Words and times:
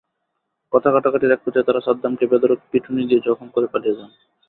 কথা-কাটাকাটির 0.73 1.31
একপর্যায়ে 1.31 1.65
তাঁরা 1.65 1.81
সাদ্দামকে 1.81 2.25
বেধড়ক 2.27 2.59
পিটুনি 2.71 3.01
দিয়ে 3.07 3.25
জখম 3.25 3.47
করে 3.47 3.67
পালিয়ে 3.67 3.97
যান। 3.97 4.11